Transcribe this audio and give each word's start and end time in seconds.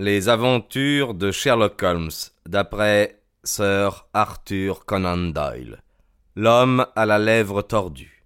Les 0.00 0.28
aventures 0.28 1.12
de 1.12 1.32
Sherlock 1.32 1.82
Holmes, 1.82 2.12
d'après 2.46 3.18
Sir 3.42 4.06
Arthur 4.14 4.84
Conan 4.84 5.32
Doyle. 5.32 5.82
L'homme 6.36 6.86
à 6.94 7.04
la 7.04 7.18
lèvre 7.18 7.62
tordue. 7.62 8.17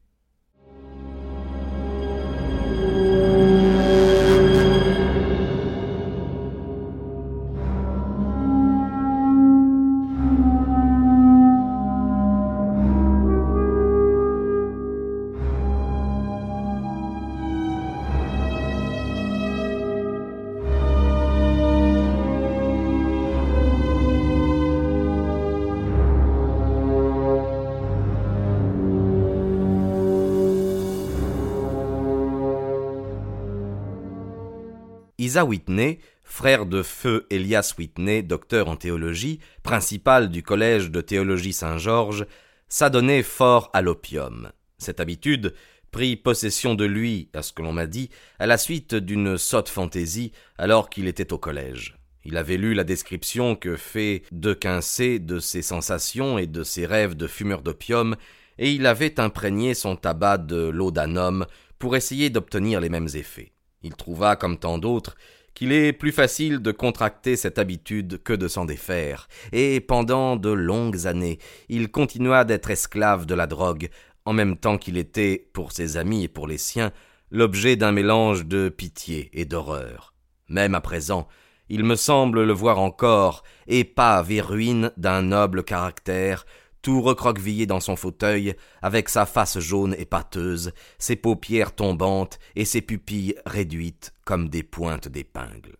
Isa 35.33 35.47
Whitney, 35.47 35.99
frère 36.25 36.67
de 36.67 36.83
feu 36.83 37.27
Elias 37.31 37.73
Whitney, 37.79 38.23
docteur 38.23 38.69
en 38.69 38.77
théologie, 38.77 39.41
principal 39.63 40.29
du 40.29 40.43
collège 40.43 40.91
de 40.91 41.01
théologie 41.01 41.55
Saint-Georges, 41.55 42.27
s'adonnait 42.69 43.23
fort 43.23 43.71
à 43.73 43.81
l'opium. 43.81 44.53
Cette 44.77 45.01
habitude 45.01 45.55
prit 45.91 46.17
possession 46.17 46.75
de 46.75 46.85
lui, 46.85 47.31
à 47.33 47.41
ce 47.41 47.55
que 47.55 47.63
l'on 47.63 47.73
m'a 47.73 47.87
dit, 47.87 48.11
à 48.39 48.47
la 48.47 48.59
suite 48.59 48.95
d'une 48.95 49.39
sotte 49.39 49.71
fantaisie 49.71 50.33
alors 50.59 50.91
qu'il 50.91 51.09
était 51.09 51.33
au 51.33 51.39
collège. 51.39 51.97
Il 52.27 52.37
avait 52.37 52.59
lu 52.59 52.75
la 52.75 52.85
description 52.85 53.57
que 53.57 53.77
fait 53.77 54.25
De 54.33 54.53
Quincey 54.53 55.19
de 55.19 55.39
ses 55.39 55.63
sensations 55.63 56.37
et 56.37 56.47
de 56.47 56.63
ses 56.63 56.85
rêves 56.85 57.15
de 57.15 57.27
fumeur 57.27 57.63
d'opium, 57.63 58.17
et 58.59 58.71
il 58.71 58.85
avait 58.85 59.19
imprégné 59.19 59.73
son 59.73 59.97
tabac 59.97 60.37
de 60.37 60.69
laudanum 60.69 61.47
pour 61.79 61.97
essayer 61.97 62.29
d'obtenir 62.29 62.81
les 62.81 62.91
mêmes 62.91 63.09
effets. 63.15 63.53
Il 63.83 63.95
trouva, 63.95 64.37
comme 64.37 64.59
tant 64.59 64.79
d'autres, 64.79 65.17
qu'il 65.55 65.73
est 65.73 65.93
plus 65.93 66.13
facile 66.13 66.61
de 66.61 66.73
contracter 66.73 67.37
cette 67.37 67.59
habitude 67.59 68.23
que 68.23 68.33
de 68.33 68.49
s'en 68.49 68.65
défaire, 68.65 69.29
et 69.53 69.81
pendant 69.81 70.37
de 70.37 70.51
longues 70.51 71.07
années 71.07 71.39
il 71.69 71.91
continua 71.91 72.45
d'être 72.45 72.71
esclave 72.71 73.27
de 73.27 73.35
la 73.35 73.47
drogue, 73.47 73.91
en 74.25 74.33
même 74.33 74.57
temps 74.57 74.79
qu'il 74.79 74.97
était, 74.97 75.49
pour 75.53 75.73
ses 75.73 75.97
amis 75.97 76.25
et 76.25 76.29
pour 76.29 76.47
les 76.47 76.59
siens, 76.59 76.93
l'objet 77.31 77.77
d'un 77.77 77.93
mélange 77.93 78.47
de 78.47 78.69
pitié 78.69 79.31
et 79.33 79.45
d'horreur. 79.45 80.15
Même 80.49 80.75
à 80.75 80.81
présent, 80.81 81.29
il 81.69 81.85
me 81.85 81.97
semble 81.97 82.45
le 82.45 82.53
voir 82.53 82.79
encore, 82.79 83.43
épave 83.67 84.31
et 84.31 84.41
ruine 84.41 84.93
d'un 84.97 85.23
noble 85.23 85.65
caractère, 85.65 86.45
tout 86.83 87.01
recroquevillé 87.01 87.67
dans 87.67 87.81
son 87.81 87.97
fauteuil, 87.97 88.55
avec 88.83 89.09
sa 89.09 89.25
face 89.25 89.59
jaune 89.59 89.95
et 89.97 90.05
pâteuse, 90.05 90.73
ses 90.99 91.17
paupières 91.17 91.75
tombantes 91.75 92.39
et 92.57 92.65
ses 92.65 92.83
pupilles 92.83 93.37
réduites 93.47 94.13
comme 94.25 94.49
des 94.49 94.63
pointes 94.63 95.09
d'épingle. 95.09 95.77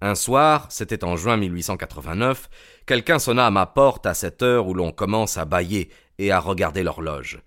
Un 0.00 0.14
soir, 0.14 0.66
c'était 0.70 1.02
en 1.02 1.16
juin 1.16 1.36
1889, 1.36 2.48
quelqu'un 2.86 3.18
sonna 3.18 3.46
à 3.46 3.50
ma 3.50 3.66
porte 3.66 4.06
à 4.06 4.14
cette 4.14 4.42
heure 4.42 4.68
où 4.68 4.74
l'on 4.74 4.92
commence 4.92 5.38
à 5.38 5.44
bailler 5.44 5.90
et 6.18 6.30
à 6.30 6.38
regarder 6.38 6.84
l'horloge. 6.84 7.40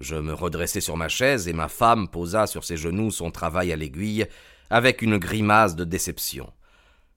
Je 0.00 0.14
me 0.14 0.32
redressai 0.32 0.80
sur 0.80 0.96
ma 0.96 1.08
chaise 1.08 1.48
et 1.48 1.52
ma 1.52 1.68
femme 1.68 2.08
posa 2.08 2.46
sur 2.46 2.64
ses 2.64 2.76
genoux 2.76 3.10
son 3.10 3.30
travail 3.30 3.72
à 3.72 3.76
l'aiguille 3.76 4.26
avec 4.70 5.02
une 5.02 5.16
grimace 5.16 5.74
de 5.74 5.84
déception. 5.84 6.52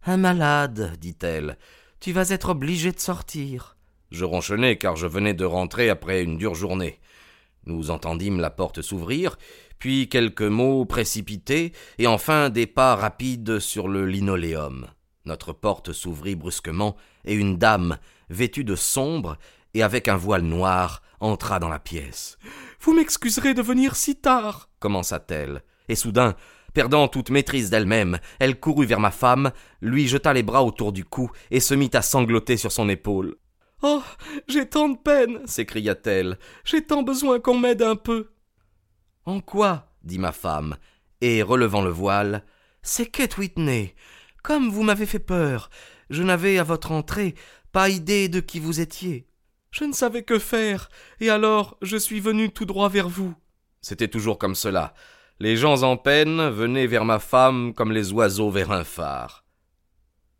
Un 0.06 0.18
malade, 0.18 0.96
dit-elle, 1.00 1.58
tu 2.00 2.14
vas 2.14 2.30
être 2.30 2.50
obligé 2.50 2.92
de 2.92 3.00
sortir. 3.00 3.76
Je 4.12 4.26
ronchonnai 4.26 4.78
car 4.78 4.96
je 4.96 5.08
venais 5.08 5.34
de 5.34 5.46
rentrer 5.46 5.90
après 5.90 6.24
une 6.24 6.38
dure 6.38 6.56
journée. 6.56 7.00
Nous 7.66 7.92
entendîmes 7.92 8.40
la 8.40 8.50
porte 8.50 8.82
s'ouvrir, 8.82 9.38
puis 9.78 10.10
quelques 10.10 10.42
mots 10.42 10.86
précipités, 10.86 11.74
et 11.98 12.08
enfin 12.08 12.50
des 12.50 12.68
pas 12.68 12.96
rapides 12.96 13.60
sur 13.60 13.88
le 13.88 14.06
linoléum. 14.06 14.88
Notre 15.26 15.54
porte 15.54 15.94
s'ouvrit 15.94 16.36
brusquement, 16.36 16.96
et 17.26 17.34
une 17.34 17.58
dame, 17.58 17.98
vêtue 18.30 18.64
de 18.64 18.76
sombre 18.76 19.38
et 19.74 19.84
avec 19.84 20.08
un 20.08 20.18
voile 20.18 20.42
noir, 20.42 21.02
entra 21.20 21.60
dans 21.60 21.70
la 21.70 21.80
pièce. 21.80 22.38
Vous 22.82 22.94
m'excuserez 22.94 23.54
de 23.54 23.62
venir 23.62 23.96
si 23.96 24.16
tard, 24.16 24.70
commença-t-elle, 24.80 25.64
et 25.88 25.96
soudain, 25.96 26.36
perdant 26.74 27.08
toute 27.08 27.30
maîtrise 27.30 27.70
d'elle-même, 27.70 28.20
elle 28.40 28.60
courut 28.60 28.86
vers 28.86 29.00
ma 29.00 29.12
femme, 29.12 29.52
lui 29.82 30.08
jeta 30.08 30.34
les 30.34 30.44
bras 30.44 30.64
autour 30.64 30.92
du 30.92 31.06
cou 31.06 31.30
et 31.52 31.60
se 31.60 31.74
mit 31.74 31.92
à 31.94 32.02
sangloter 32.02 32.58
sur 32.58 32.72
son 32.72 32.90
épaule. 32.90 33.36
Oh. 33.82 34.04
J'ai 34.48 34.68
tant 34.68 34.90
de 34.90 34.98
peine. 34.98 35.46
s'écria-t-elle. 35.46 36.38
J'ai 36.66 36.84
tant 36.84 37.04
besoin 37.04 37.40
qu'on 37.40 37.58
m'aide 37.58 37.82
un 37.82 37.96
peu. 37.96 38.30
En 39.26 39.42
quoi? 39.42 39.86
dit 40.04 40.20
ma 40.20 40.32
femme, 40.32 40.78
et 41.22 41.44
relevant 41.44 41.82
le 41.82 41.90
voile. 41.90 42.44
C'est 42.82 43.06
Kate 43.06 43.38
Whitney. 43.38 43.96
Comme 44.44 44.70
vous 44.70 44.84
m'avez 44.84 45.06
fait 45.06 45.20
peur, 45.20 45.70
je 46.10 46.24
n'avais 46.24 46.58
à 46.58 46.64
votre 46.64 46.92
entrée 46.92 47.36
pas 47.72 47.90
idée 47.90 48.30
de 48.30 48.40
qui 48.40 48.60
vous 48.60 48.80
étiez. 48.80 49.28
Je 49.72 49.84
ne 49.84 49.94
savais 49.94 50.24
que 50.24 50.40
faire, 50.40 50.90
et 51.20 51.30
alors 51.30 51.78
je 51.82 51.98
suis 51.98 52.20
venu 52.20 52.52
tout 52.52 52.66
droit 52.66 52.90
vers 52.90 53.10
vous. 53.10 53.36
C'était 53.82 54.08
toujours 54.08 54.40
comme 54.40 54.56
cela. 54.56 54.94
Les 55.40 55.56
gens 55.56 55.84
en 55.84 55.96
peine 55.96 56.50
venaient 56.50 56.88
vers 56.88 57.06
ma 57.06 57.20
femme 57.20 57.74
comme 57.74 57.92
les 57.92 58.12
oiseaux 58.12 58.50
vers 58.50 58.72
un 58.72 58.84
phare. 58.84 59.46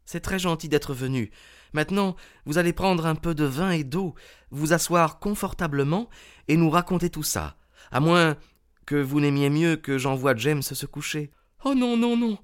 C'est 0.06 0.20
très 0.22 0.40
gentil 0.40 0.68
d'être 0.68 0.94
venu, 0.94 1.32
Maintenant, 1.74 2.16
vous 2.46 2.58
allez 2.58 2.74
prendre 2.74 3.06
un 3.06 3.16
peu 3.16 3.36
de 3.36 3.46
vin 3.46 3.72
et 3.72 3.84
d'eau, 3.84 4.16
vous 4.52 4.74
asseoir 4.74 5.20
confortablement 5.20 6.10
et 6.48 6.58
nous 6.58 6.70
raconter 6.70 7.10
tout 7.10 7.24
ça, 7.24 7.56
à 7.92 8.00
moins 8.00 8.38
que 8.86 8.96
vous 8.96 9.20
n'aimiez 9.20 9.50
mieux 9.50 9.76
que 9.76 9.98
j'envoie 9.98 10.36
James 10.36 10.64
se 10.64 10.86
coucher. 10.86 11.32
Oh 11.64 11.76
non, 11.76 11.96
non, 11.96 12.18
non. 12.18 12.38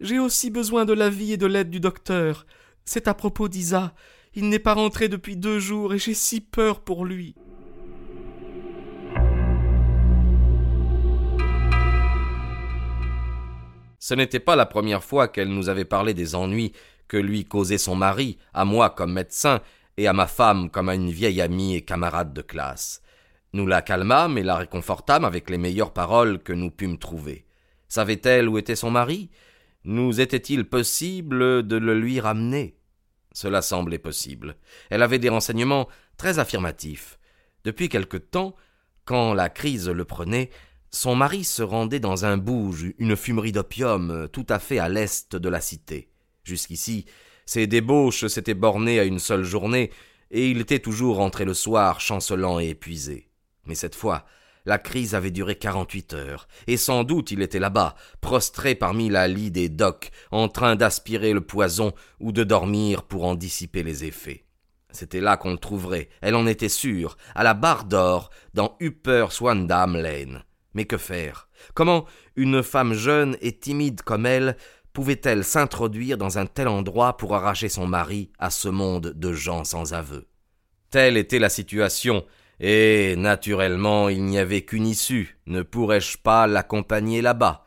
J'ai 0.00 0.18
aussi 0.18 0.50
besoin 0.50 0.84
de 0.84 0.92
l'avis 0.92 1.32
et 1.32 1.36
de 1.36 1.46
l'aide 1.46 1.70
du 1.70 1.80
docteur. 1.80 2.46
C'est 2.84 3.08
à 3.08 3.14
propos 3.14 3.48
d'Isa. 3.48 3.94
Il 4.34 4.50
n'est 4.50 4.58
pas 4.58 4.74
rentré 4.74 5.08
depuis 5.08 5.36
deux 5.36 5.58
jours 5.58 5.94
et 5.94 5.98
j'ai 5.98 6.12
si 6.12 6.42
peur 6.42 6.80
pour 6.80 7.06
lui. 7.06 7.34
Ce 13.98 14.14
n'était 14.14 14.38
pas 14.38 14.54
la 14.54 14.66
première 14.66 15.02
fois 15.02 15.26
qu'elle 15.26 15.48
nous 15.48 15.68
avait 15.68 15.84
parlé 15.84 16.14
des 16.14 16.34
ennuis 16.34 16.72
que 17.08 17.16
lui 17.16 17.44
causait 17.44 17.78
son 17.78 17.94
mari, 17.94 18.38
à 18.54 18.64
moi 18.64 18.90
comme 18.90 19.12
médecin, 19.12 19.60
et 19.96 20.06
à 20.06 20.12
ma 20.12 20.26
femme 20.26 20.70
comme 20.70 20.88
à 20.88 20.94
une 20.94 21.10
vieille 21.10 21.40
amie 21.40 21.74
et 21.74 21.82
camarade 21.82 22.32
de 22.32 22.42
classe. 22.42 23.02
Nous 23.52 23.66
la 23.66 23.80
calmâmes 23.80 24.38
et 24.38 24.42
la 24.42 24.56
réconfortâmes 24.56 25.24
avec 25.24 25.48
les 25.48 25.58
meilleures 25.58 25.92
paroles 25.92 26.42
que 26.42 26.52
nous 26.52 26.70
pûmes 26.70 26.98
trouver. 26.98 27.46
Savait-elle 27.88 28.48
où 28.48 28.58
était 28.58 28.76
son 28.76 28.90
mari? 28.90 29.30
Nous 29.84 30.20
était-il 30.20 30.68
possible 30.68 31.66
de 31.66 31.76
le 31.76 31.98
lui 31.98 32.20
ramener? 32.20 32.76
Cela 33.32 33.62
semblait 33.62 33.98
possible. 33.98 34.56
Elle 34.90 35.02
avait 35.02 35.18
des 35.18 35.28
renseignements 35.28 35.88
très 36.16 36.38
affirmatifs. 36.38 37.18
Depuis 37.64 37.88
quelque 37.88 38.16
temps, 38.16 38.54
quand 39.04 39.34
la 39.34 39.48
crise 39.48 39.88
le 39.88 40.04
prenait, 40.04 40.50
son 40.90 41.14
mari 41.14 41.44
se 41.44 41.62
rendait 41.62 42.00
dans 42.00 42.24
un 42.24 42.36
bouge, 42.36 42.92
une 42.98 43.16
fumerie 43.16 43.52
d'opium 43.52 44.28
tout 44.32 44.46
à 44.48 44.58
fait 44.58 44.78
à 44.78 44.88
l'est 44.88 45.36
de 45.36 45.48
la 45.48 45.60
cité. 45.60 46.10
Jusqu'ici, 46.46 47.06
ses 47.44 47.66
débauches 47.66 48.24
s'étaient 48.28 48.54
bornées 48.54 49.00
à 49.00 49.04
une 49.04 49.18
seule 49.18 49.42
journée, 49.42 49.90
et 50.30 50.48
il 50.48 50.60
était 50.60 50.78
toujours 50.78 51.16
rentré 51.16 51.44
le 51.44 51.54
soir 51.54 52.00
chancelant 52.00 52.60
et 52.60 52.68
épuisé. 52.68 53.28
Mais 53.66 53.74
cette 53.74 53.96
fois, 53.96 54.24
la 54.64 54.78
crise 54.78 55.16
avait 55.16 55.32
duré 55.32 55.56
quarante-huit 55.56 56.14
heures, 56.14 56.46
et 56.68 56.76
sans 56.76 57.02
doute 57.02 57.32
il 57.32 57.42
était 57.42 57.58
là-bas, 57.58 57.96
prostré 58.20 58.76
parmi 58.76 59.08
la 59.08 59.26
lie 59.26 59.50
des 59.50 59.68
docks, 59.68 60.12
en 60.30 60.46
train 60.46 60.76
d'aspirer 60.76 61.32
le 61.32 61.40
poison 61.40 61.92
ou 62.20 62.30
de 62.30 62.44
dormir 62.44 63.02
pour 63.02 63.24
en 63.24 63.34
dissiper 63.34 63.82
les 63.82 64.04
effets. 64.04 64.44
C'était 64.92 65.20
là 65.20 65.36
qu'on 65.36 65.50
le 65.50 65.58
trouverait, 65.58 66.08
elle 66.20 66.36
en 66.36 66.46
était 66.46 66.68
sûre, 66.68 67.16
à 67.34 67.42
la 67.42 67.54
barre 67.54 67.86
d'or, 67.86 68.30
dans 68.54 68.76
Upper 68.80 69.26
Swandam 69.30 69.96
Lane. 69.96 70.44
Mais 70.74 70.84
que 70.84 70.98
faire? 70.98 71.48
Comment 71.74 72.04
une 72.36 72.62
femme 72.62 72.92
jeune 72.92 73.36
et 73.40 73.58
timide 73.58 74.02
comme 74.02 74.26
elle 74.26 74.58
pouvait-elle 74.96 75.44
s'introduire 75.44 76.16
dans 76.16 76.38
un 76.38 76.46
tel 76.46 76.68
endroit 76.68 77.18
pour 77.18 77.34
arracher 77.34 77.68
son 77.68 77.86
mari 77.86 78.30
à 78.38 78.48
ce 78.48 78.70
monde 78.70 79.12
de 79.14 79.34
gens 79.34 79.62
sans 79.62 79.92
aveu? 79.92 80.26
Telle 80.88 81.18
était 81.18 81.38
la 81.38 81.50
situation, 81.50 82.24
et 82.60 83.14
naturellement 83.14 84.08
il 84.08 84.24
n'y 84.24 84.38
avait 84.38 84.62
qu'une 84.62 84.86
issue. 84.86 85.36
Ne 85.44 85.60
pourrais-je 85.60 86.16
pas 86.16 86.46
l'accompagner 86.46 87.20
là-bas? 87.20 87.66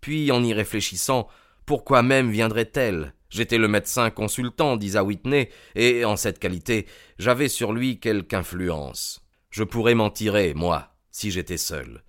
Puis, 0.00 0.32
en 0.32 0.42
y 0.42 0.54
réfléchissant, 0.54 1.28
pourquoi 1.66 2.02
même 2.02 2.30
viendrait-elle? 2.30 3.12
J'étais 3.28 3.58
le 3.58 3.68
médecin 3.68 4.08
consultant 4.08 4.78
d'Isa 4.78 5.04
Whitney, 5.04 5.50
et 5.74 6.06
en 6.06 6.16
cette 6.16 6.38
qualité, 6.38 6.86
j'avais 7.18 7.48
sur 7.48 7.74
lui 7.74 8.00
quelque 8.00 8.32
influence. 8.32 9.20
Je 9.50 9.62
pourrais 9.62 9.94
m'en 9.94 10.08
tirer, 10.08 10.54
moi, 10.54 10.94
si 11.10 11.30
j'étais 11.30 11.58
seul. 11.58 12.02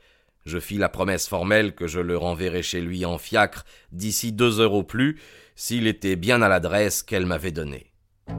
Je 0.47 0.59
fis 0.59 0.77
la 0.77 0.87
promesse 0.87 1.27
formelle 1.27 1.75
que 1.75 1.87
je 1.87 1.99
le 1.99 2.17
renverrais 2.17 2.63
chez 2.63 2.79
lui 2.79 3.03
en 3.03 3.17
fiacre 3.17 3.65
d'ici 3.91 4.31
deux 4.31 4.61
heures 4.61 4.75
au 4.75 4.83
plus, 4.83 5.19
s'il 5.57 5.87
était 5.87 6.15
bien 6.15 6.41
à 6.41 6.47
l'adresse 6.47 7.03
qu'elle 7.03 7.25
m'avait 7.25 7.51
donnée. 7.51 7.91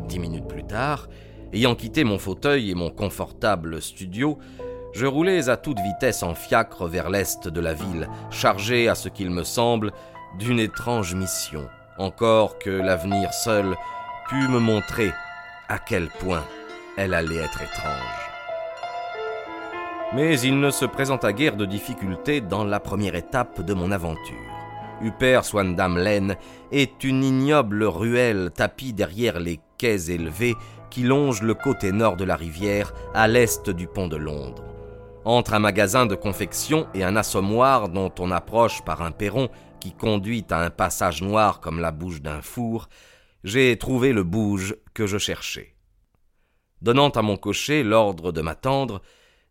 Dix 0.09 0.19
minutes 0.19 0.49
plus 0.49 0.67
tard, 0.67 1.11
ayant 1.53 1.75
quitté 1.75 2.05
mon 2.05 2.19
fauteuil 2.19 2.71
et 2.71 2.75
mon 2.75 2.89
confortable 2.89 3.83
studio, 3.83 4.39
je 4.95 5.05
roulais 5.05 5.51
à 5.51 5.59
toute 5.59 5.81
vitesse 5.81 6.23
en 6.23 6.35
fiacre 6.35 6.87
vers 6.87 7.11
l'est 7.11 7.47
de 7.47 7.61
la 7.61 7.75
ville, 7.75 8.09
chargé, 8.31 8.89
à 8.89 8.95
ce 8.95 9.11
qu'il 9.11 9.29
me 9.29 9.45
semble, 9.45 9.93
d'une 10.39 10.61
étrange 10.61 11.15
mission, 11.15 11.69
encore 11.99 12.59
que 12.59 12.71
l'avenir 12.71 13.35
seul 13.35 13.77
pût 14.31 14.49
me 14.49 14.61
montrer 14.61 15.13
à 15.69 15.79
quel 15.79 16.09
point 16.21 16.45
elle 16.97 17.13
allait 17.13 17.37
être 17.37 17.61
étrange. 17.61 18.28
Mais 20.15 20.41
il 20.41 20.59
ne 20.59 20.71
se 20.71 20.87
présenta 20.87 21.35
guère 21.35 21.55
de 21.55 21.67
difficultés 21.67 22.41
dans 22.41 22.65
la 22.65 22.81
première 22.81 23.15
étape 23.15 23.61
de 23.61 23.75
mon 23.75 23.91
aventure. 23.91 24.37
Upper 25.03 25.41
Swandam 25.43 25.99
Lane 25.99 26.37
est 26.73 27.05
une 27.05 27.23
ignoble 27.23 27.85
ruelle 27.85 28.51
tapie 28.55 28.95
derrière 28.95 29.39
les 29.39 29.61
quais 29.77 30.11
élevés 30.11 30.55
qui 30.89 31.03
longent 31.03 31.43
le 31.43 31.53
côté 31.53 31.93
nord 31.93 32.17
de 32.17 32.25
la 32.25 32.37
rivière 32.37 32.95
à 33.13 33.29
l'est 33.29 33.69
du 33.69 33.87
pont 33.87 34.09
de 34.09 34.17
Londres. 34.17 34.65
Entre 35.27 35.53
un 35.53 35.59
magasin 35.59 36.07
de 36.07 36.15
confection 36.15 36.87
et 36.95 37.05
un 37.05 37.15
assommoir 37.15 37.91
dont 37.91 38.13
on 38.19 38.31
approche 38.31 38.83
par 38.87 39.03
un 39.03 39.11
perron 39.11 39.51
qui 39.79 39.93
conduit 39.93 40.47
à 40.49 40.65
un 40.65 40.71
passage 40.71 41.21
noir 41.21 41.61
comme 41.61 41.81
la 41.81 41.91
bouche 41.91 42.23
d'un 42.23 42.41
four, 42.41 42.89
j'ai 43.45 43.77
trouvé 43.77 44.15
le 44.15 44.25
bouge 44.25 44.75
que 44.95 45.07
je 45.07 45.19
cherchais. 45.19 45.75
Donnant 46.81 47.11
à 47.11 47.21
mon 47.21 47.37
cocher 47.37 47.83
l'ordre 47.83 48.33
de 48.33 48.41
m'attendre, 48.41 49.03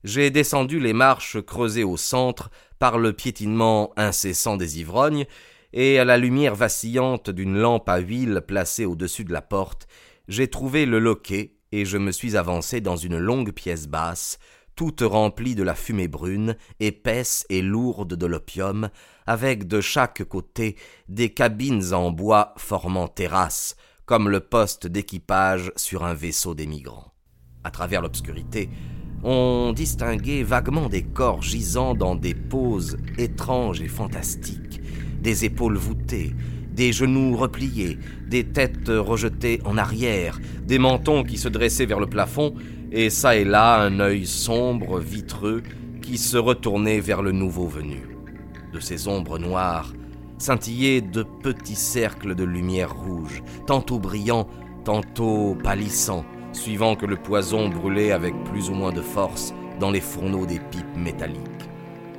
j'ai 0.04 0.30
descendu 0.30 0.80
les 0.80 0.94
marches 0.94 1.42
creusées 1.42 1.84
au 1.84 1.98
centre 1.98 2.50
par 2.80 2.98
le 2.98 3.14
piétinement 3.14 3.92
incessant 3.98 4.58
des 4.58 4.80
ivrognes, 4.80 5.26
et 5.74 6.00
à 6.00 6.06
la 6.06 6.18
lumière 6.18 6.56
vacillante 6.56 7.30
d'une 7.30 7.58
lampe 7.58 7.90
à 7.90 7.98
huile 7.98 8.42
placée 8.48 8.86
au-dessus 8.86 9.26
de 9.26 9.34
la 9.34 9.42
porte, 9.42 9.88
j'ai 10.28 10.48
trouvé 10.48 10.86
le 10.86 11.00
loquet 11.00 11.58
et 11.72 11.86
je 11.86 11.98
me 11.98 12.12
suis 12.12 12.38
avancé 12.38 12.82
dans 12.82 12.96
une 12.96 13.18
longue 13.18 13.52
pièce 13.52 13.88
basse, 13.88 14.40
toute 14.76 15.02
remplie 15.02 15.56
de 15.56 15.64
la 15.64 15.76
fumée 15.76 16.08
brune, 16.08 16.56
épaisse 16.80 17.46
et 17.50 17.62
lourde 17.62 18.14
de 18.14 18.26
l'opium, 18.26 18.90
avec 19.26 19.68
de 19.68 19.82
chaque 19.82 20.24
côté 20.24 20.78
des 21.10 21.34
cabines 21.34 21.94
en 21.94 22.12
bois 22.12 22.54
formant 22.58 23.08
terrasse, 23.08 23.76
comme 24.06 24.30
le 24.30 24.40
poste 24.40 24.88
d'équipage 24.88 25.72
sur 25.76 26.06
un 26.06 26.14
vaisseau 26.14 26.56
d'émigrants. 26.56 27.12
À 27.64 27.72
travers 27.72 28.02
l'obscurité, 28.02 28.70
on 29.24 29.74
distinguait 29.74 30.44
vaguement 30.44 30.90
des 30.90 31.04
corps 31.04 31.42
gisant 31.42 31.96
dans 31.96 32.16
des 32.16 32.34
poses 32.34 32.98
étranges 33.18 33.82
et 33.82 33.88
fantastiques, 33.88 34.82
des 35.22 35.46
épaules 35.46 35.78
voûtées, 35.78 36.34
des 36.74 36.94
genoux 36.94 37.36
repliés, 37.36 37.98
des 38.28 38.44
têtes 38.44 38.90
rejetées 38.90 39.62
en 39.66 39.78
arrière, 39.78 40.40
des 40.66 40.78
mentons 40.78 41.24
qui 41.24 41.38
se 41.38 41.50
dressaient 41.50 41.88
vers 41.88 42.00
le 42.00 42.08
plafond, 42.08 42.54
et 42.92 43.10
ça 43.10 43.36
et 43.36 43.44
là 43.44 43.82
un 43.82 44.00
œil 44.00 44.26
sombre, 44.26 45.00
vitreux, 45.00 45.64
qui 46.02 46.18
se 46.18 46.38
retournait 46.38 47.00
vers 47.00 47.22
le 47.22 47.32
nouveau 47.32 47.68
venu. 47.68 48.08
De 48.72 48.80
ces 48.80 49.08
ombres 49.08 49.40
noires 49.40 49.94
scintillaient 50.38 51.02
de 51.02 51.24
petits 51.24 51.76
cercles 51.76 52.36
de 52.36 52.44
lumière 52.44 52.96
rouge, 52.96 53.44
tantôt 53.66 54.00
brillants, 54.00 54.48
tantôt 54.86 55.58
pâlissants, 55.64 56.26
suivant 56.58 56.96
que 56.96 57.06
le 57.06 57.16
poison 57.16 57.70
brûlait 57.70 58.12
avec 58.12 58.34
plus 58.44 58.70
ou 58.70 58.74
moins 58.74 58.92
de 58.92 59.02
force 59.02 59.54
dans 59.80 59.92
les 59.92 60.02
fourneaux 60.02 60.46
des 60.46 60.60
pipes 60.60 60.98
métalliques. 60.98 61.42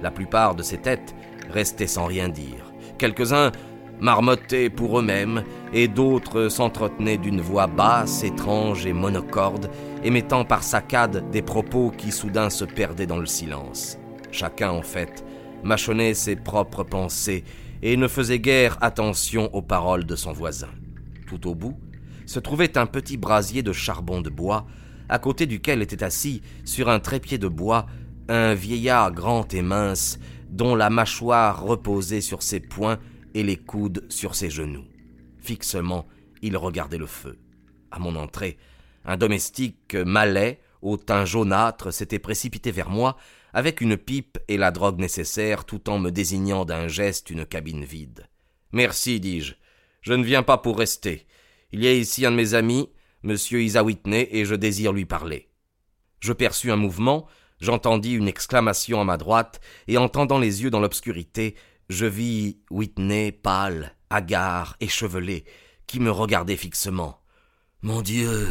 La 0.02 0.10
plupart 0.10 0.54
de 0.54 0.62
ces 0.62 0.78
têtes 0.78 1.14
restaient 1.50 1.86
sans 1.86 2.06
rien 2.06 2.28
dire. 2.28 2.72
Quelques-uns 2.98 3.52
marmottaient 4.00 4.70
pour 4.70 4.98
eux-mêmes, 4.98 5.42
et 5.72 5.88
d'autres 5.88 6.48
s'entretenaient 6.48 7.18
d'une 7.18 7.40
voix 7.40 7.66
basse, 7.66 8.22
étrange 8.22 8.86
et 8.86 8.92
monocorde, 8.92 9.70
émettant 10.04 10.44
par 10.44 10.62
saccades 10.62 11.30
des 11.30 11.42
propos 11.42 11.90
qui 11.90 12.12
soudain 12.12 12.48
se 12.48 12.64
perdaient 12.64 13.06
dans 13.06 13.18
le 13.18 13.26
silence. 13.26 13.98
Chacun, 14.30 14.70
en 14.70 14.82
fait, 14.82 15.24
mâchonnait 15.64 16.14
ses 16.14 16.36
propres 16.36 16.84
pensées 16.84 17.44
et 17.82 17.96
ne 17.96 18.08
faisait 18.08 18.38
guère 18.38 18.78
attention 18.80 19.52
aux 19.52 19.62
paroles 19.62 20.04
de 20.04 20.16
son 20.16 20.32
voisin. 20.32 20.70
Tout 21.26 21.48
au 21.48 21.54
bout, 21.54 21.76
se 22.28 22.38
trouvait 22.38 22.76
un 22.76 22.84
petit 22.84 23.16
brasier 23.16 23.62
de 23.62 23.72
charbon 23.72 24.20
de 24.20 24.28
bois, 24.28 24.66
à 25.08 25.18
côté 25.18 25.46
duquel 25.46 25.80
était 25.80 26.04
assis, 26.04 26.42
sur 26.66 26.90
un 26.90 27.00
trépied 27.00 27.38
de 27.38 27.48
bois, 27.48 27.86
un 28.28 28.52
vieillard 28.52 29.12
grand 29.12 29.54
et 29.54 29.62
mince, 29.62 30.18
dont 30.50 30.74
la 30.74 30.90
mâchoire 30.90 31.62
reposait 31.62 32.20
sur 32.20 32.42
ses 32.42 32.60
poings 32.60 32.98
et 33.32 33.42
les 33.42 33.56
coudes 33.56 34.04
sur 34.10 34.34
ses 34.34 34.50
genoux. 34.50 34.84
Fixement, 35.38 36.06
il 36.42 36.58
regardait 36.58 36.98
le 36.98 37.06
feu. 37.06 37.38
À 37.90 37.98
mon 37.98 38.14
entrée, 38.14 38.58
un 39.06 39.16
domestique 39.16 39.94
malais, 39.94 40.60
au 40.82 40.98
teint 40.98 41.24
jaunâtre, 41.24 41.94
s'était 41.94 42.18
précipité 42.18 42.70
vers 42.72 42.90
moi, 42.90 43.16
avec 43.54 43.80
une 43.80 43.96
pipe 43.96 44.36
et 44.48 44.58
la 44.58 44.70
drogue 44.70 45.00
nécessaire, 45.00 45.64
tout 45.64 45.88
en 45.88 45.98
me 45.98 46.10
désignant 46.10 46.66
d'un 46.66 46.88
geste 46.88 47.30
une 47.30 47.46
cabine 47.46 47.84
vide. 47.84 48.26
Merci, 48.72 49.18
dis-je. 49.18 49.54
Je 50.02 50.12
ne 50.12 50.24
viens 50.24 50.42
pas 50.42 50.58
pour 50.58 50.76
rester. 50.76 51.26
Il 51.72 51.84
y 51.84 51.86
a 51.86 51.92
ici 51.92 52.24
un 52.24 52.30
de 52.30 52.36
mes 52.36 52.54
amis, 52.54 52.88
monsieur 53.22 53.62
Isa 53.62 53.84
Whitney, 53.84 54.28
et 54.32 54.44
je 54.44 54.54
désire 54.54 54.92
lui 54.92 55.04
parler. 55.04 55.50
Je 56.20 56.32
perçus 56.32 56.70
un 56.70 56.76
mouvement, 56.76 57.26
j'entendis 57.60 58.14
une 58.14 58.28
exclamation 58.28 59.00
à 59.00 59.04
ma 59.04 59.16
droite, 59.16 59.60
et 59.86 59.98
en 59.98 60.08
tendant 60.08 60.38
les 60.38 60.62
yeux 60.62 60.70
dans 60.70 60.80
l'obscurité, 60.80 61.56
je 61.88 62.06
vis 62.06 62.58
Whitney 62.70 63.32
pâle, 63.32 63.94
hagard, 64.10 64.76
échevelé, 64.80 65.44
qui 65.86 66.00
me 66.00 66.10
regardait 66.10 66.56
fixement. 66.56 67.20
Mon 67.82 68.02
Dieu, 68.02 68.48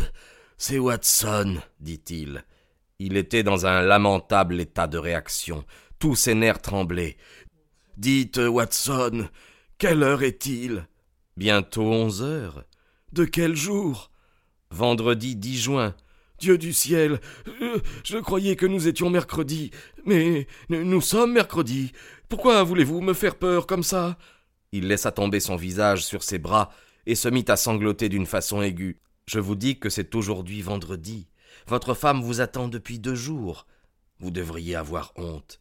c'est 0.57 0.79
Watson, 0.79 1.61
dit-il. 1.79 2.45
Il 2.99 3.17
était 3.17 3.43
dans 3.43 3.65
un 3.65 3.81
lamentable 3.81 4.59
état 4.59 4.87
de 4.87 4.97
réaction. 4.97 5.65
Tous 5.99 6.15
ses 6.15 6.33
nerfs 6.33 6.61
tremblaient. 6.61 7.17
Dites, 7.97 8.37
Watson, 8.37 9.27
quelle 9.77 10.03
heure 10.03 10.23
est-il? 10.23 10.87
Bientôt 11.35 11.91
onze 11.91 12.23
heures. 12.23 12.63
De 13.17 13.25
quel 13.25 13.55
jour 13.55 14.11
Vendredi 14.69 15.35
10 15.35 15.57
juin. 15.59 15.95
Dieu 16.37 16.59
du 16.59 16.71
ciel, 16.71 17.19
je, 18.03 18.19
croyais 18.19 18.55
que 18.55 18.67
nous 18.67 18.87
étions 18.87 19.09
mercredi, 19.09 19.71
mais 20.05 20.45
nous 20.69 21.01
sommes 21.01 21.33
mercredi. 21.33 21.93
Pourquoi 22.29 22.61
voulez-vous 22.61 23.01
me 23.01 23.15
faire 23.15 23.33
peur 23.33 23.65
comme 23.65 23.81
ça? 23.81 24.19
Il 24.71 24.87
laissa 24.87 25.11
tomber 25.11 25.39
son 25.39 25.55
visage 25.55 26.05
sur 26.05 26.21
ses 26.21 26.37
bras 26.37 26.69
et 27.07 27.15
se 27.15 27.27
mit 27.27 27.45
à 27.47 27.57
sangloter 27.57 28.07
d'une 28.07 28.27
façon 28.27 28.61
aiguë. 28.61 28.99
Je 29.25 29.39
vous 29.39 29.55
dis 29.55 29.79
que 29.79 29.89
c'est 29.89 30.13
aujourd'hui 30.13 30.61
vendredi. 30.61 31.27
Votre 31.65 31.95
femme 31.95 32.21
vous 32.21 32.39
attend 32.39 32.67
depuis 32.67 32.99
deux 32.99 33.15
jours. 33.15 33.65
Vous 34.19 34.29
devriez 34.29 34.75
avoir 34.75 35.11
honte. 35.15 35.59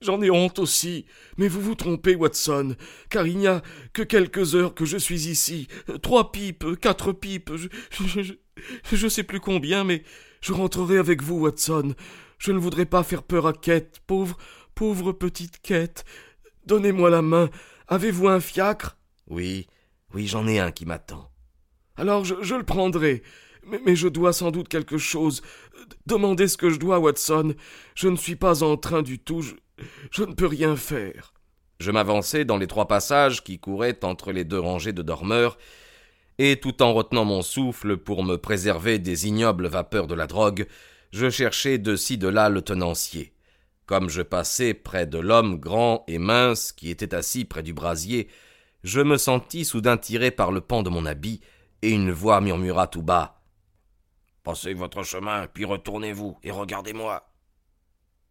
J'en 0.00 0.22
ai 0.22 0.30
honte 0.30 0.58
aussi, 0.58 1.06
mais 1.36 1.48
vous 1.48 1.60
vous 1.60 1.74
trompez, 1.74 2.14
Watson, 2.14 2.76
car 3.08 3.26
il 3.26 3.38
n'y 3.38 3.46
a 3.46 3.62
que 3.92 4.02
quelques 4.02 4.54
heures 4.54 4.74
que 4.74 4.84
je 4.84 4.96
suis 4.96 5.28
ici. 5.28 5.66
Trois 6.02 6.32
pipes, 6.32 6.78
quatre 6.80 7.12
pipes, 7.12 7.52
je, 7.56 9.04
ne 9.04 9.08
sais 9.08 9.24
plus 9.24 9.40
combien, 9.40 9.84
mais 9.84 10.04
je 10.40 10.52
rentrerai 10.52 10.98
avec 10.98 11.22
vous, 11.22 11.40
Watson. 11.40 11.94
Je 12.38 12.52
ne 12.52 12.58
voudrais 12.58 12.86
pas 12.86 13.02
faire 13.02 13.22
peur 13.22 13.46
à 13.46 13.52
Kate, 13.52 14.00
pauvre, 14.06 14.38
pauvre 14.74 15.12
petite 15.12 15.60
Kate. 15.60 16.04
Donnez-moi 16.66 17.10
la 17.10 17.22
main. 17.22 17.50
Avez-vous 17.88 18.28
un 18.28 18.40
fiacre? 18.40 18.96
Oui, 19.26 19.66
oui, 20.14 20.26
j'en 20.26 20.46
ai 20.46 20.60
un 20.60 20.70
qui 20.70 20.86
m'attend. 20.86 21.30
Alors 21.96 22.24
je, 22.24 22.36
je 22.40 22.54
le 22.54 22.62
prendrai. 22.62 23.22
Mais, 23.64 23.96
je 23.96 24.08
dois 24.08 24.32
sans 24.32 24.50
doute 24.50 24.68
quelque 24.68 24.98
chose. 24.98 25.42
Demandez 26.06 26.48
ce 26.48 26.56
que 26.56 26.70
je 26.70 26.78
dois, 26.78 26.98
Watson. 26.98 27.54
Je 27.94 28.08
ne 28.08 28.16
suis 28.16 28.36
pas 28.36 28.62
en 28.62 28.76
train 28.76 29.02
du 29.02 29.18
tout. 29.18 29.42
Je, 30.10 30.22
ne 30.22 30.32
peux 30.32 30.46
rien 30.46 30.76
faire. 30.76 31.32
Je 31.78 31.90
m'avançai 31.90 32.44
dans 32.44 32.56
les 32.56 32.66
trois 32.66 32.88
passages 32.88 33.42
qui 33.42 33.58
couraient 33.58 34.04
entre 34.04 34.32
les 34.32 34.44
deux 34.44 34.58
rangées 34.58 34.92
de 34.92 35.02
dormeurs, 35.02 35.58
et 36.38 36.58
tout 36.58 36.82
en 36.82 36.92
retenant 36.92 37.24
mon 37.24 37.42
souffle 37.42 37.96
pour 37.96 38.24
me 38.24 38.36
préserver 38.36 38.98
des 38.98 39.26
ignobles 39.26 39.66
vapeurs 39.66 40.06
de 40.06 40.14
la 40.14 40.26
drogue, 40.26 40.66
je 41.12 41.28
cherchais 41.28 41.78
de 41.78 41.96
ci 41.96 42.18
de 42.18 42.28
là 42.28 42.48
le 42.48 42.62
tenancier. 42.62 43.32
Comme 43.86 44.08
je 44.08 44.22
passais 44.22 44.72
près 44.72 45.06
de 45.06 45.18
l'homme 45.18 45.58
grand 45.58 46.04
et 46.06 46.18
mince 46.18 46.72
qui 46.72 46.90
était 46.90 47.14
assis 47.14 47.44
près 47.44 47.62
du 47.62 47.72
brasier, 47.72 48.28
je 48.84 49.00
me 49.00 49.16
sentis 49.18 49.64
soudain 49.64 49.96
tiré 49.96 50.30
par 50.30 50.52
le 50.52 50.60
pan 50.60 50.82
de 50.82 50.90
mon 50.90 51.06
habit, 51.06 51.40
et 51.82 51.90
une 51.90 52.12
voix 52.12 52.40
murmura 52.40 52.86
tout 52.86 53.02
bas. 53.02 53.39
Passez 54.42 54.74
votre 54.74 55.02
chemin, 55.02 55.46
puis 55.46 55.64
retournez-vous, 55.64 56.38
et 56.42 56.50
regardez-moi. 56.50 57.28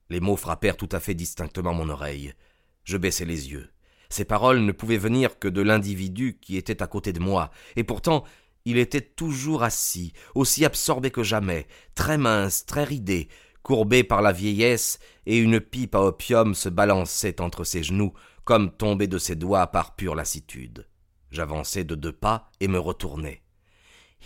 Les 0.09 0.19
mots 0.19 0.37
frappèrent 0.37 0.77
tout 0.77 0.89
à 0.91 0.99
fait 0.99 1.13
distinctement 1.13 1.73
mon 1.73 1.89
oreille. 1.89 2.33
Je 2.83 2.97
baissai 2.97 3.25
les 3.25 3.51
yeux. 3.51 3.69
Ces 4.09 4.25
paroles 4.25 4.61
ne 4.61 4.71
pouvaient 4.71 4.97
venir 4.97 5.37
que 5.37 5.47
de 5.47 5.61
l'individu 5.61 6.39
qui 6.41 6.57
était 6.57 6.81
à 6.81 6.87
côté 6.87 7.13
de 7.13 7.19
moi, 7.19 7.51
et 7.75 7.83
pourtant 7.83 8.23
il 8.65 8.77
était 8.77 9.01
toujours 9.01 9.63
assis, 9.63 10.13
aussi 10.35 10.65
absorbé 10.65 11.11
que 11.11 11.23
jamais, 11.23 11.67
très 11.95 12.17
mince, 12.17 12.65
très 12.65 12.83
ridé, 12.83 13.29
courbé 13.61 14.03
par 14.03 14.21
la 14.21 14.31
vieillesse, 14.31 14.99
et 15.25 15.37
une 15.37 15.59
pipe 15.59 15.95
à 15.95 16.01
opium 16.01 16.55
se 16.55 16.69
balançait 16.69 17.39
entre 17.39 17.63
ses 17.63 17.83
genoux, 17.83 18.13
comme 18.45 18.71
tombée 18.71 19.07
de 19.07 19.19
ses 19.19 19.35
doigts 19.35 19.67
par 19.67 19.95
pure 19.95 20.15
lassitude. 20.15 20.87
J'avançai 21.31 21.83
de 21.83 21.93
deux 21.93 22.11
pas 22.11 22.49
et 22.59 22.67
me 22.67 22.79
retournai. 22.79 23.43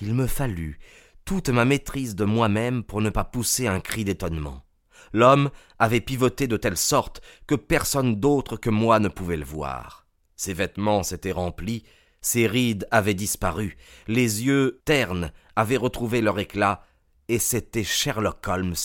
Il 0.02 0.13
me 0.13 0.28
fallut 0.28 0.80
toute 1.25 1.50
ma 1.50 1.65
maîtrise 1.65 2.15
de 2.15 2.25
moi-même 2.25 2.84
pour 2.84 3.01
ne 3.01 3.10
pas 3.10 3.24
pousser 3.24 3.68
un 3.68 3.80
cri 3.80 4.03
d'étonnement. 4.03 4.63
L'homme 5.13 5.50
avait 5.80 6.01
pivoté 6.01 6.48
de 6.48 6.58
telle 6.58 6.77
sorte 6.77 7.22
que 7.48 7.56
personne 7.56 8.15
d'autre 8.20 8.58
que 8.58 8.70
moi 8.70 9.00
ne 9.00 9.10
pouvait 9.10 9.38
le 9.38 9.46
voir. 9.46 10.08
Ses 10.36 10.53
vêtements 10.53 11.03
s'étaient 11.03 11.32
remplis, 11.32 11.84
ses 12.22 12.48
rides 12.48 12.88
avaient 12.89 13.13
disparu, 13.13 13.77
les 14.08 14.44
yeux 14.44 14.82
ternes 14.86 15.32
avaient 15.56 15.77
retrouvé 15.77 16.22
leur 16.22 16.39
éclat, 16.39 16.84
et 17.27 17.39
c'était 17.39 17.84
Sherlock 17.84 18.48
Holmes 18.48 18.75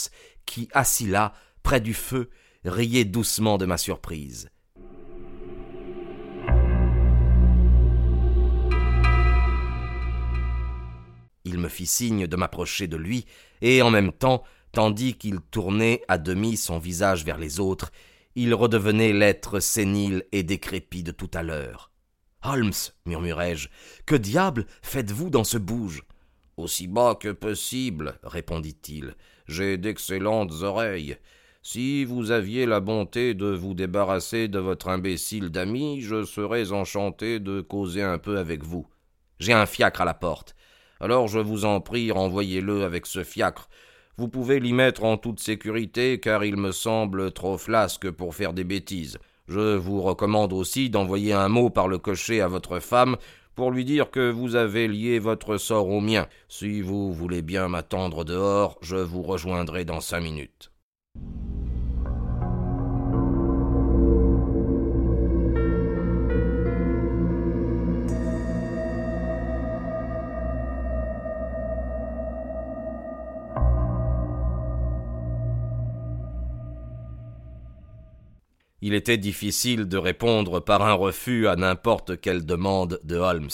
qui, 0.45 0.69
assis 0.73 1.07
là, 1.07 1.33
près 1.63 1.81
du 1.81 1.95
feu, 1.95 2.31
riait 2.65 3.05
doucement 3.05 3.59
de 3.59 3.67
ma 3.67 3.79
surprise. 3.79 4.51
Il 11.49 11.57
me 11.57 11.69
fit 11.69 11.87
signe 11.87 12.27
de 12.27 12.37
m'approcher 12.37 12.89
de 12.89 12.99
lui, 12.99 13.25
et 13.63 13.81
en 13.81 13.91
même 13.91 14.13
temps, 14.13 14.43
tandis 14.73 15.15
qu'il 15.15 15.41
tournait 15.41 16.03
à 16.07 16.19
demi 16.19 16.59
son 16.59 16.79
visage 16.79 17.25
vers 17.25 17.39
les 17.39 17.59
autres, 17.59 17.91
il 18.35 18.53
redevenait 18.53 19.15
l'être 19.15 19.59
sénile 19.59 20.25
et 20.31 20.43
décrépit 20.43 21.03
de 21.03 21.11
tout 21.11 21.31
à 21.33 21.43
l'heure. 21.43 21.91
Holmes, 22.43 22.75
murmurai-je, 23.07 23.71
que 24.05 24.15
diable 24.15 24.67
faites-vous 24.83 25.31
dans 25.31 25.43
ce 25.43 25.57
bouge? 25.57 26.03
Aussi 26.59 26.87
bas 26.87 27.15
que 27.19 27.33
possible, 27.33 28.19
répondit-il. 28.23 29.15
J'ai 29.47 29.79
d'excellentes 29.79 30.53
oreilles. 30.61 31.17
Si 31.63 32.05
vous 32.05 32.31
aviez 32.31 32.67
la 32.67 32.81
bonté 32.81 33.33
de 33.33 33.47
vous 33.47 33.73
débarrasser 33.73 34.49
de 34.49 34.59
votre 34.59 34.89
imbécile 34.89 35.49
d'ami, 35.49 36.03
je 36.03 36.25
serais 36.25 36.73
enchanté 36.73 37.41
de 37.41 37.63
causer 37.63 38.03
un 38.03 38.19
peu 38.19 38.37
avec 38.37 38.63
vous. 38.65 38.87
J'ai 39.41 39.55
un 39.55 39.67
fiacre 39.67 40.03
à 40.03 40.05
la 40.05 40.15
porte. 40.15 40.55
Alors 41.01 41.29
je 41.29 41.39
vous 41.39 41.65
en 41.65 41.81
prie, 41.81 42.11
renvoyez-le 42.11 42.83
avec 42.83 43.07
ce 43.07 43.23
fiacre. 43.23 43.69
Vous 44.17 44.29
pouvez 44.29 44.59
l'y 44.59 44.73
mettre 44.73 45.05
en 45.05 45.17
toute 45.17 45.39
sécurité, 45.39 46.19
car 46.19 46.45
il 46.45 46.57
me 46.57 46.73
semble 46.73 47.31
trop 47.31 47.57
flasque 47.57 48.11
pour 48.11 48.35
faire 48.35 48.53
des 48.53 48.65
bêtises. 48.65 49.19
Je 49.47 49.77
vous 49.77 50.03
recommande 50.03 50.53
aussi 50.53 50.91
d'envoyer 50.91 51.33
un 51.33 51.49
mot 51.49 51.71
par 51.71 51.89
le 51.89 51.99
cocher 51.99 52.41
à 52.41 52.49
votre 52.49 52.81
femme 52.81 53.17
pour 53.55 53.71
lui 53.71 53.85
dire 53.85 54.11
que 54.11 54.31
vous 54.31 54.57
avez 54.57 54.89
lié 54.89 55.19
votre 55.19 55.57
sort 55.57 55.89
au 55.89 56.01
mien. 56.01 56.27
Si 56.49 56.81
vous 56.81 57.13
voulez 57.13 57.43
bien 57.43 57.69
m'attendre 57.69 58.25
dehors, 58.25 58.79
je 58.83 58.97
vous 58.97 59.23
rejoindrai 59.23 59.85
dans 59.85 60.01
cinq 60.01 60.21
minutes. 60.21 60.71
Il 78.81 78.95
était 78.95 79.19
difficile 79.19 79.87
de 79.87 79.99
répondre 79.99 80.61
par 80.61 80.83
un 80.83 80.93
refus 80.93 81.49
à 81.49 81.57
n'importe 81.57 82.21
quelle 82.21 82.47
demande 82.47 83.01
de 83.03 83.17
Holmes, 83.17 83.51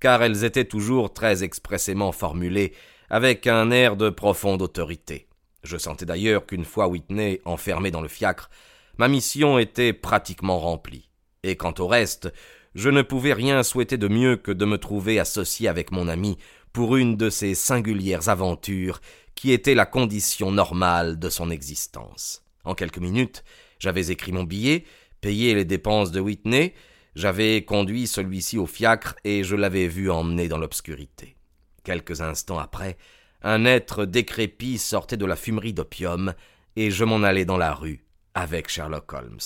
car 0.00 0.22
elles 0.22 0.44
étaient 0.44 0.64
toujours 0.64 1.12
très 1.12 1.44
expressément 1.44 2.12
formulées, 2.12 2.72
avec 3.08 3.46
un 3.46 3.70
air 3.70 3.96
de 3.96 4.10
profonde 4.10 4.62
autorité. 4.62 5.28
Je 5.62 5.76
sentais 5.76 6.06
d'ailleurs 6.06 6.46
qu'une 6.46 6.64
fois 6.64 6.88
Whitney 6.88 7.40
enfermé 7.44 7.90
dans 7.90 8.00
le 8.00 8.08
fiacre, 8.08 8.50
ma 8.98 9.08
mission 9.08 9.58
était 9.58 9.92
pratiquement 9.92 10.58
remplie. 10.58 11.08
Et 11.42 11.56
quant 11.56 11.74
au 11.78 11.86
reste, 11.86 12.32
je 12.74 12.90
ne 12.90 13.02
pouvais 13.02 13.32
rien 13.32 13.62
souhaiter 13.62 13.96
de 13.96 14.08
mieux 14.08 14.36
que 14.36 14.52
de 14.52 14.64
me 14.64 14.78
trouver 14.78 15.18
associé 15.18 15.68
avec 15.68 15.92
mon 15.92 16.08
ami 16.08 16.36
pour 16.72 16.96
une 16.96 17.16
de 17.16 17.30
ces 17.30 17.54
singulières 17.54 18.28
aventures 18.28 19.00
qui 19.34 19.52
étaient 19.52 19.74
la 19.74 19.86
condition 19.86 20.50
normale 20.50 21.18
de 21.18 21.30
son 21.30 21.50
existence. 21.50 22.42
En 22.64 22.74
quelques 22.74 22.98
minutes, 22.98 23.44
j'avais 23.78 24.10
écrit 24.10 24.32
mon 24.32 24.44
billet, 24.44 24.84
payé 25.20 25.54
les 25.54 25.64
dépenses 25.64 26.10
de 26.10 26.20
Whitney, 26.20 26.74
j'avais 27.14 27.64
conduit 27.64 28.06
celui-ci 28.06 28.58
au 28.58 28.66
fiacre 28.66 29.16
et 29.24 29.42
je 29.42 29.56
l'avais 29.56 29.88
vu 29.88 30.10
emmener 30.10 30.48
dans 30.48 30.58
l'obscurité. 30.58 31.36
Quelques 31.82 32.20
instants 32.20 32.58
après, 32.58 32.98
un 33.42 33.64
être 33.64 34.04
décrépit 34.04 34.78
sortait 34.78 35.16
de 35.16 35.24
la 35.24 35.36
fumerie 35.36 35.72
d'opium 35.72 36.34
et 36.76 36.90
je 36.90 37.04
m'en 37.04 37.22
allai 37.22 37.44
dans 37.44 37.56
la 37.56 37.72
rue 37.72 38.04
avec 38.34 38.68
Sherlock 38.68 39.12
Holmes. 39.12 39.38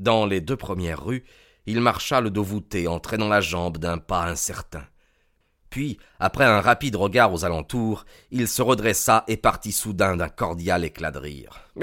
Dans 0.00 0.24
les 0.24 0.40
deux 0.40 0.56
premières 0.56 1.04
rues, 1.04 1.24
il 1.66 1.80
marcha 1.80 2.20
le 2.20 2.30
dos 2.30 2.42
voûté, 2.42 2.88
entraînant 2.88 3.28
la 3.28 3.40
jambe 3.40 3.78
d'un 3.78 3.98
pas 3.98 4.24
incertain. 4.24 4.86
Puis, 5.74 5.98
après 6.20 6.44
un 6.44 6.60
rapide 6.60 6.94
regard 6.94 7.32
aux 7.32 7.44
alentours, 7.44 8.06
il 8.30 8.46
se 8.46 8.62
redressa 8.62 9.24
et 9.26 9.36
partit 9.36 9.72
soudain 9.72 10.16
d'un 10.16 10.28
cordial 10.28 10.84
éclat 10.84 11.10
de 11.10 11.18
rire. 11.18 11.68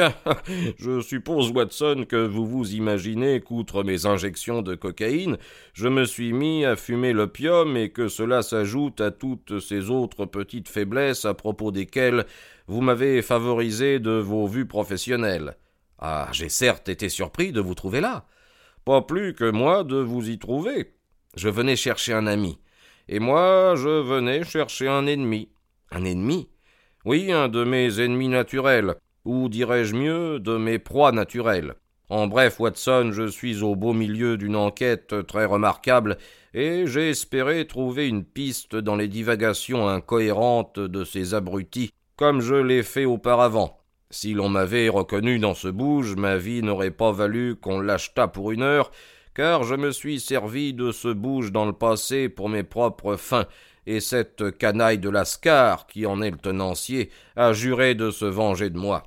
je 0.79 1.01
suppose, 1.01 1.51
Watson, 1.51 2.05
que 2.07 2.25
vous 2.25 2.47
vous 2.47 2.73
imaginez 2.73 3.41
qu'outre 3.41 3.83
mes 3.83 4.05
injections 4.05 4.61
de 4.61 4.75
cocaïne, 4.75 5.37
je 5.73 5.89
me 5.89 6.05
suis 6.05 6.31
mis 6.31 6.63
à 6.63 6.77
fumer 6.77 7.11
l'opium 7.11 7.75
et 7.75 7.89
que 7.89 8.07
cela 8.07 8.43
s'ajoute 8.43 9.01
à 9.01 9.11
toutes 9.11 9.59
ces 9.59 9.89
autres 9.89 10.23
petites 10.23 10.69
faiblesses 10.69 11.25
à 11.25 11.33
propos 11.33 11.73
desquelles 11.73 12.25
vous 12.67 12.79
m'avez 12.79 13.21
favorisé 13.21 13.99
de 13.99 14.11
vos 14.11 14.47
vues 14.47 14.69
professionnelles. 14.69 15.57
Ah, 15.99 16.29
j'ai 16.31 16.47
certes 16.47 16.87
été 16.87 17.09
surpris 17.09 17.51
de 17.51 17.59
vous 17.59 17.75
trouver 17.75 17.99
là. 17.99 18.23
Pas 18.85 19.01
plus 19.01 19.33
que 19.33 19.51
moi 19.51 19.83
de 19.83 19.97
vous 19.97 20.29
y 20.29 20.39
trouver. 20.39 20.93
Je 21.35 21.49
venais 21.49 21.75
chercher 21.75 22.13
un 22.13 22.25
ami 22.25 22.57
et 23.11 23.19
moi 23.19 23.75
je 23.75 23.89
venais 23.89 24.43
chercher 24.43 24.87
un 24.87 25.05
ennemi. 25.05 25.49
Un 25.91 26.05
ennemi? 26.05 26.47
Oui, 27.05 27.31
un 27.31 27.49
de 27.49 27.63
mes 27.63 27.99
ennemis 27.99 28.29
naturels, 28.29 28.95
ou 29.25 29.49
dirais-je 29.49 29.93
mieux, 29.93 30.39
de 30.39 30.57
mes 30.57 30.79
proies 30.79 31.11
naturelles. 31.11 31.75
En 32.09 32.27
bref, 32.27 32.59
Watson, 32.59 33.11
je 33.13 33.27
suis 33.27 33.63
au 33.63 33.75
beau 33.75 33.93
milieu 33.93 34.37
d'une 34.37 34.55
enquête 34.55 35.25
très 35.27 35.45
remarquable, 35.45 36.17
et 36.53 36.85
j'ai 36.85 37.09
espéré 37.09 37.67
trouver 37.67 38.07
une 38.07 38.23
piste 38.23 38.75
dans 38.75 38.95
les 38.95 39.07
divagations 39.07 39.87
incohérentes 39.87 40.79
de 40.79 41.03
ces 41.03 41.33
abrutis, 41.33 41.93
comme 42.15 42.41
je 42.41 42.55
l'ai 42.55 42.83
fait 42.83 43.05
auparavant. 43.05 43.77
Si 44.09 44.33
l'on 44.33 44.49
m'avait 44.49 44.89
reconnu 44.89 45.39
dans 45.39 45.53
ce 45.53 45.69
bouge, 45.69 46.15
ma 46.17 46.35
vie 46.35 46.61
n'aurait 46.61 46.91
pas 46.91 47.13
valu 47.13 47.55
qu'on 47.55 47.79
l'achetât 47.79 48.27
pour 48.27 48.51
une 48.51 48.61
heure, 48.61 48.91
car 49.33 49.63
je 49.63 49.75
me 49.75 49.91
suis 49.91 50.19
servi 50.19 50.73
de 50.73 50.91
ce 50.91 51.07
bouge 51.07 51.51
dans 51.51 51.65
le 51.65 51.73
passé 51.73 52.29
pour 52.29 52.49
mes 52.49 52.63
propres 52.63 53.15
fins, 53.15 53.45
et 53.85 53.99
cette 53.99 54.57
canaille 54.57 54.99
de 54.99 55.09
Lascar, 55.09 55.87
qui 55.87 56.05
en 56.05 56.21
est 56.21 56.31
le 56.31 56.37
tenancier, 56.37 57.09
a 57.35 57.53
juré 57.53 57.95
de 57.95 58.11
se 58.11 58.25
venger 58.25 58.69
de 58.69 58.77
moi. 58.77 59.03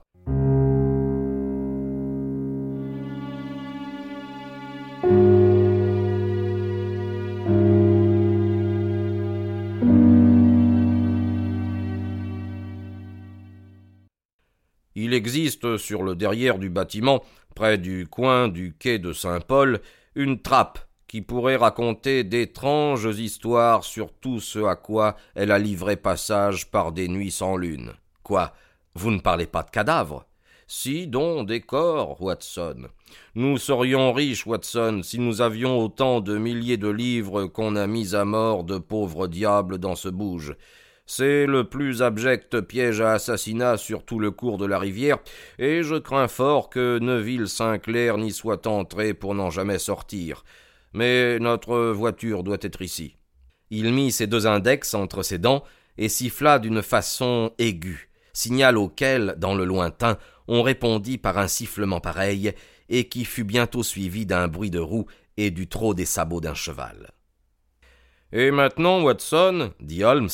Il 14.97 15.13
existe 15.13 15.77
sur 15.77 16.03
le 16.03 16.15
derrière 16.15 16.59
du 16.59 16.71
bâtiment, 16.71 17.23
près 17.55 17.79
du 17.79 18.07
coin 18.07 18.49
du 18.49 18.75
quai 18.79 18.99
de 18.99 19.13
Saint-Paul, 19.13 19.81
une 20.15 20.41
trappe 20.41 20.79
qui 21.09 21.23
pourrait 21.23 21.57
raconter 21.57 22.25
d'étranges 22.25 23.09
histoires 23.19 23.85
sur 23.85 24.13
tout 24.13 24.41
ce 24.41 24.65
à 24.65 24.77
quoi 24.77 25.17
elle 25.35 25.53
a 25.53 25.59
livré 25.59 25.97
passage 25.97 26.71
par 26.71 26.93
des 26.93 27.09
nuits 27.09 27.31
sans 27.31 27.57
lune. 27.57 27.93
Quoi 28.23 28.53
Vous 28.95 29.11
ne 29.11 29.21
parlez 29.21 29.47
pas 29.47 29.63
de 29.63 29.71
cadavres? 29.71 30.27
Si, 30.67 31.07
donc 31.07 31.47
des 31.47 31.61
corps, 31.61 32.21
Watson. 32.23 32.89
Nous 33.35 33.59
serions 33.59 34.13
riches, 34.13 34.47
Watson, 34.47 35.03
si 35.05 35.19
nous 35.19 35.41
avions 35.41 35.79
autant 35.79 36.21
de 36.21 36.39
milliers 36.39 36.79
de 36.79 36.89
livres 36.89 37.45
qu'on 37.45 37.77
a 37.77 37.87
mis 37.87 38.15
à 38.15 38.25
mort 38.25 38.65
de 38.65 38.79
pauvres 38.79 39.29
diables 39.29 39.79
dans 39.79 39.95
ce 39.95 40.09
bouge. 40.09 40.57
C'est 41.07 41.47
le 41.47 41.65
plus 41.65 42.03
abject 42.03 42.63
piège 42.63 43.03
à 43.03 43.13
assassinat 43.13 43.77
sur 43.77 44.05
tout 44.05 44.19
le 44.19 44.31
cours 44.31 44.57
de 44.57 44.65
la 44.65 44.79
rivière, 44.79 45.19
et 45.59 45.83
je 45.83 45.97
crains 45.97 46.29
fort 46.29 46.71
que 46.71 46.99
Neuville 46.99 47.47
Saint-Clair 47.47 48.17
n'y 48.17 48.33
soit 48.33 48.67
entré 48.67 49.13
pour 49.13 49.35
n'en 49.35 49.51
jamais 49.51 49.79
sortir. 49.79 50.45
Mais 50.95 51.39
notre 51.41 51.91
voiture 51.91 52.43
doit 52.43 52.57
être 52.63 52.81
ici. 52.81 53.17
Il 53.71 53.93
mit 53.93 54.13
ses 54.13 54.27
deux 54.27 54.47
index 54.47 54.95
entre 54.95 55.23
ses 55.23 55.39
dents 55.39 55.65
et 55.99 56.09
siffla 56.09 56.59
d'une 56.59 56.83
façon 56.83 57.53
aiguë, 57.59 58.09
signal 58.33 58.79
auquel, 58.79 59.35
dans 59.37 59.55
le 59.55 59.65
lointain, 59.65 60.17
on 60.49 60.63
répondit 60.63 61.19
par 61.19 61.37
un 61.37 61.49
sifflement 61.49 62.01
pareil, 62.01 62.53
et 62.89 63.09
qui 63.09 63.25
fut 63.25 63.45
bientôt 63.45 63.83
suivi 63.83 64.25
d'un 64.25 64.49
bruit 64.49 64.71
de 64.71 64.79
roue 64.79 65.07
et 65.37 65.51
du 65.51 65.69
trot 65.69 65.95
des 65.95 66.05
sabots 66.07 66.41
d'un 66.41 66.55
cheval. 66.55 67.13
Et 68.33 68.51
maintenant, 68.51 69.03
Watson, 69.03 69.73
dit 69.81 70.03
Holmes, 70.03 70.29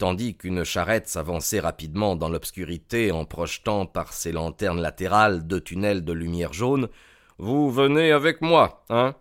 tandis 0.00 0.34
qu'une 0.34 0.64
charrette 0.64 1.08
s'avançait 1.08 1.60
rapidement 1.60 2.16
dans 2.16 2.30
l'obscurité 2.30 3.12
en 3.12 3.26
projetant 3.26 3.84
par 3.84 4.14
ses 4.14 4.32
lanternes 4.32 4.80
latérales 4.80 5.46
deux 5.46 5.60
tunnels 5.60 6.06
de 6.06 6.14
lumière 6.14 6.54
jaune. 6.54 6.88
Vous 7.36 7.70
venez 7.70 8.10
avec 8.10 8.40
moi, 8.40 8.82
hein? 8.88 9.14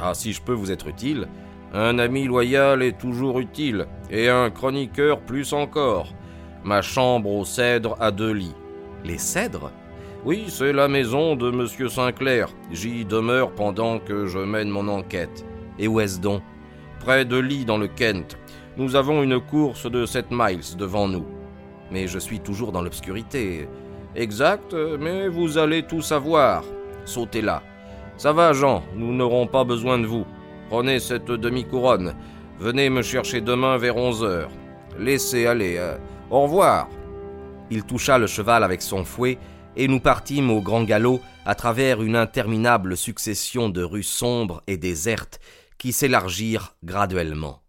Ah, 0.00 0.14
si 0.14 0.32
je 0.32 0.40
peux 0.40 0.54
vous 0.54 0.72
être 0.72 0.88
utile. 0.88 1.28
Un 1.74 1.98
ami 1.98 2.24
loyal 2.24 2.82
est 2.82 2.98
toujours 2.98 3.40
utile, 3.40 3.86
et 4.10 4.30
un 4.30 4.48
chroniqueur 4.48 5.20
plus 5.20 5.52
encore. 5.52 6.14
Ma 6.64 6.80
chambre 6.80 7.30
aux 7.30 7.44
cèdres 7.44 7.96
a 8.00 8.10
deux 8.10 8.32
lits. 8.32 8.54
Les 9.04 9.18
cèdres? 9.18 9.70
Oui, 10.24 10.46
c'est 10.48 10.72
la 10.72 10.88
maison 10.88 11.36
de 11.36 11.50
Monsieur 11.50 11.90
Sinclair. 11.90 12.48
J'y 12.70 13.04
demeure 13.04 13.52
pendant 13.54 13.98
que 13.98 14.24
je 14.26 14.38
mène 14.38 14.70
mon 14.70 14.88
enquête. 14.88 15.44
Et 15.78 15.88
où 15.88 16.00
est-ce 16.00 16.20
donc? 16.20 16.42
Près 17.00 17.26
de 17.26 17.36
Lee 17.36 17.66
dans 17.66 17.78
le 17.78 17.88
Kent. 17.88 18.38
Nous 18.76 18.96
avons 18.96 19.22
une 19.22 19.40
course 19.40 19.90
de 19.90 20.06
7 20.06 20.26
miles 20.30 20.76
devant 20.78 21.08
nous. 21.08 21.26
Mais 21.90 22.06
je 22.06 22.18
suis 22.18 22.40
toujours 22.40 22.72
dans 22.72 22.82
l'obscurité. 22.82 23.68
Exact, 24.14 24.74
mais 24.98 25.28
vous 25.28 25.58
allez 25.58 25.82
tout 25.82 26.02
savoir. 26.02 26.64
Sautez 27.04 27.42
là. 27.42 27.62
Ça 28.16 28.32
va, 28.32 28.52
Jean, 28.52 28.82
nous 28.94 29.12
n'aurons 29.12 29.46
pas 29.46 29.64
besoin 29.64 29.98
de 29.98 30.06
vous. 30.06 30.26
Prenez 30.68 31.00
cette 31.00 31.30
demi-couronne. 31.30 32.14
Venez 32.58 32.88
me 32.88 33.02
chercher 33.02 33.40
demain 33.40 33.76
vers 33.76 33.96
onze 33.96 34.22
heures. 34.22 34.50
Laissez 34.98 35.46
aller. 35.46 35.76
Euh, 35.78 35.96
au 36.30 36.42
revoir. 36.42 36.88
Il 37.70 37.84
toucha 37.84 38.18
le 38.18 38.26
cheval 38.26 38.64
avec 38.64 38.82
son 38.82 39.04
fouet, 39.04 39.38
et 39.76 39.88
nous 39.88 40.00
partîmes 40.00 40.50
au 40.50 40.60
grand 40.60 40.84
galop 40.84 41.20
à 41.46 41.54
travers 41.54 42.02
une 42.02 42.16
interminable 42.16 42.96
succession 42.96 43.68
de 43.68 43.82
rues 43.82 44.02
sombres 44.02 44.62
et 44.66 44.76
désertes 44.76 45.40
qui 45.78 45.92
s'élargirent 45.92 46.74
graduellement. 46.84 47.61